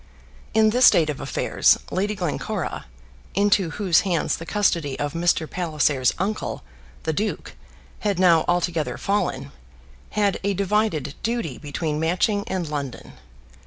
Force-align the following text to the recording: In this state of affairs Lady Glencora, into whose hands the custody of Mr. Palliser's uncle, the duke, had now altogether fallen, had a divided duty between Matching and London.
In 0.55 0.71
this 0.71 0.85
state 0.87 1.11
of 1.11 1.21
affairs 1.21 1.77
Lady 1.91 2.15
Glencora, 2.15 2.85
into 3.35 3.69
whose 3.69 3.99
hands 4.01 4.35
the 4.37 4.47
custody 4.47 4.97
of 4.97 5.13
Mr. 5.13 5.47
Palliser's 5.47 6.11
uncle, 6.17 6.63
the 7.03 7.13
duke, 7.13 7.53
had 7.99 8.17
now 8.17 8.43
altogether 8.47 8.97
fallen, 8.97 9.51
had 10.17 10.39
a 10.43 10.55
divided 10.55 11.13
duty 11.21 11.59
between 11.59 11.99
Matching 11.99 12.45
and 12.47 12.67
London. 12.67 13.13